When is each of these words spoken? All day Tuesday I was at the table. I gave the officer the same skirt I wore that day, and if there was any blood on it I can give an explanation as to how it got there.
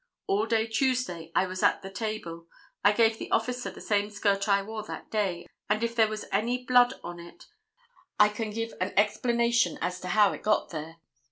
All 0.25 0.47
day 0.47 0.65
Tuesday 0.65 1.31
I 1.35 1.45
was 1.45 1.61
at 1.61 1.83
the 1.83 1.91
table. 1.91 2.47
I 2.83 2.91
gave 2.91 3.19
the 3.19 3.29
officer 3.29 3.69
the 3.69 3.81
same 3.81 4.09
skirt 4.09 4.49
I 4.49 4.63
wore 4.63 4.81
that 4.81 5.11
day, 5.11 5.45
and 5.69 5.83
if 5.83 5.95
there 5.95 6.07
was 6.07 6.25
any 6.31 6.65
blood 6.65 6.95
on 7.03 7.19
it 7.19 7.45
I 8.19 8.29
can 8.29 8.49
give 8.49 8.73
an 8.81 8.93
explanation 8.97 9.77
as 9.79 9.99
to 9.99 10.07
how 10.07 10.31
it 10.33 10.41
got 10.41 10.71
there. 10.71 10.95